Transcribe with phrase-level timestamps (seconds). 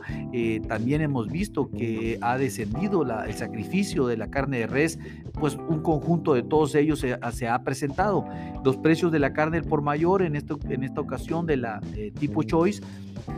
[0.68, 5.00] también hemos visto que ha descendido el sacrificio de la carne de res,
[5.34, 8.26] pues un conjunto de todos ellos se, ha presentado.
[8.64, 11.82] Los precios de la carne por mayor en, en esta ocasión de la
[12.20, 12.82] tipo choice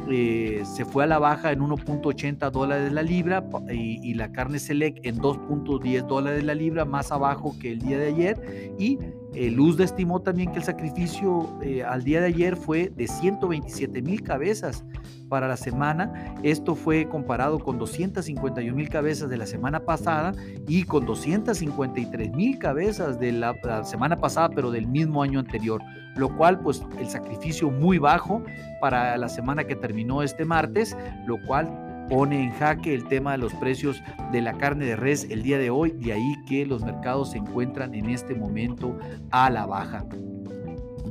[0.09, 5.06] eh, se fue a la baja en 1.80 dólares la libra y, la carne select
[5.06, 8.74] en 2.10 dólares la libra, más abajo que el día de ayer.
[8.78, 9.00] Y
[9.34, 14.02] eh, Luz estimó también que el sacrificio eh, al día de ayer fue de 127
[14.02, 14.84] mil cabezas
[15.31, 16.36] para la semana.
[16.44, 20.34] Esto fue comparado con 251 mil cabezas de la semana pasada
[20.68, 23.56] y con 253 mil cabezas de la,
[23.86, 25.81] semana pasada, pero del mismo año anterior.
[26.18, 28.44] Lo cual, pues, el sacrificio muy bajo
[28.81, 33.38] para la semana que terminó este martes, lo cual pone en jaque el tema de
[33.38, 34.03] los precios
[34.34, 37.38] de la carne de res el día de hoy, de ahí que los mercados se
[37.38, 39.00] encuentran en este momento
[39.31, 40.06] a la baja.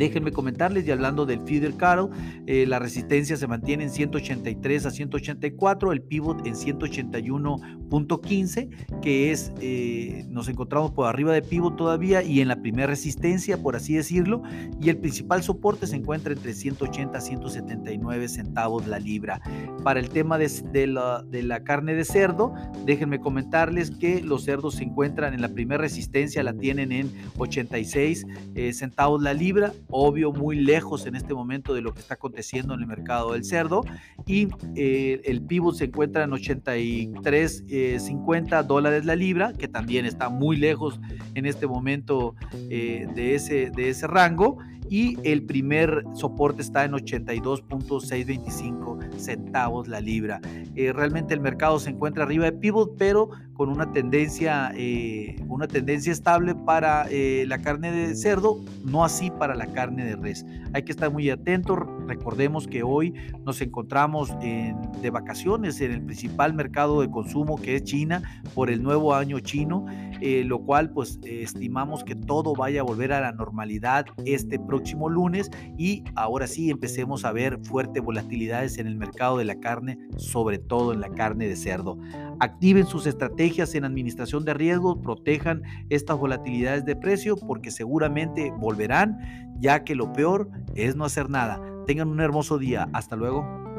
[0.00, 2.08] Déjenme comentarles y hablando del feeder cattle,
[2.46, 8.70] eh, la resistencia se mantiene en 183 a 184, el pivot en 181.15,
[9.02, 13.62] que es, eh, nos encontramos por arriba de pivot todavía y en la primera resistencia,
[13.62, 14.40] por así decirlo,
[14.80, 19.42] y el principal soporte se encuentra entre 180 a 179 centavos la libra.
[19.84, 22.54] Para el tema de, la, de la carne de cerdo,
[22.86, 28.24] déjenme comentarles que los cerdos se encuentran en la primera resistencia, la tienen en 86
[28.54, 32.74] eh, centavos la libra, obvio muy lejos en este momento de lo que está aconteciendo
[32.74, 33.82] en el mercado del cerdo.
[34.26, 40.28] Y eh, el pivot se encuentra en 83.50 eh, dólares la libra, que también está
[40.28, 41.00] muy lejos
[41.34, 44.58] en este momento eh, de, ese, de ese rango
[44.90, 50.40] y el primer soporte está en 82.625 centavos la libra.
[50.74, 55.68] Eh, realmente el mercado se encuentra arriba de pivot, pero con una tendencia, eh, una
[55.68, 60.44] tendencia estable para eh, la carne de cerdo, no así para la carne de res.
[60.72, 61.78] Hay que estar muy atentos.
[62.08, 63.14] Recordemos que hoy
[63.44, 68.82] nos encontramos de vacaciones en el principal mercado de consumo que es China por el
[68.82, 69.86] nuevo año chino,
[70.20, 75.10] lo cual pues estimamos que todo vaya a volver a la normalidad este próximo próximo
[75.10, 79.98] lunes y ahora sí empecemos a ver fuertes volatilidades en el mercado de la carne,
[80.16, 81.98] sobre todo en la carne de cerdo.
[82.40, 89.18] Activen sus estrategias en administración de riesgos, protejan estas volatilidades de precio porque seguramente volverán,
[89.60, 91.60] ya que lo peor es no hacer nada.
[91.86, 92.88] Tengan un hermoso día.
[92.94, 93.69] Hasta luego.